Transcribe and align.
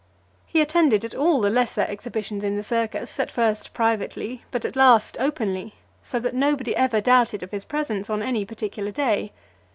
He 0.47 0.61
attended 0.61 1.05
at 1.05 1.13
all 1.13 1.41
the 1.41 1.51
lesser 1.51 1.81
exhibitions 1.83 2.43
in 2.43 2.57
the 2.57 2.63
circus, 2.63 3.19
at 3.19 3.29
first 3.29 3.71
privately, 3.71 4.43
but 4.49 4.65
at 4.65 4.75
last 4.75 5.15
openly; 5.19 5.75
so 6.01 6.19
that 6.21 6.33
nobody 6.33 6.75
ever 6.75 7.01
doubted 7.01 7.43
of 7.43 7.51
his 7.51 7.65
presence 7.65 8.09
on 8.09 8.23
any 8.23 8.43
particular 8.43 8.89
day. 8.89 9.31